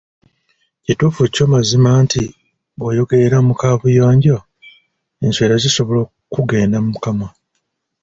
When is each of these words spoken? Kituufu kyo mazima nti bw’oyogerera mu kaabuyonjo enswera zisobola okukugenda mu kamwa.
Kituufu 0.83 1.23
kyo 1.33 1.45
mazima 1.53 1.91
nti 2.03 2.23
bw’oyogerera 2.77 3.37
mu 3.47 3.53
kaabuyonjo 3.59 4.37
enswera 5.25 5.55
zisobola 5.63 5.99
okukugenda 6.05 6.77
mu 6.85 6.93
kamwa. 7.03 7.29